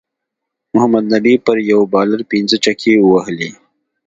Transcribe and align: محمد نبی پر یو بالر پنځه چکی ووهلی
محمد 0.73 1.05
نبی 1.13 1.33
پر 1.45 1.57
یو 1.71 1.81
بالر 1.93 2.21
پنځه 2.31 2.57
چکی 2.65 2.93
ووهلی 2.99 3.51